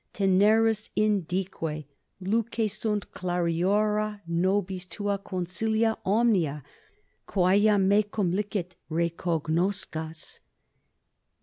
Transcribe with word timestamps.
Teneris 0.13 0.89
undique; 0.97 1.61
luce 2.21 2.73
sunt 2.75 3.11
clariora 3.11 4.21
nobis 4.27 4.87
tua 4.87 5.19
consilia 5.19 5.95
omnia, 6.03 6.63
quae 7.27 7.55
iam 7.59 7.87
mecum 7.87 8.31
licet 8.33 8.73
recognoscas. 8.89 10.39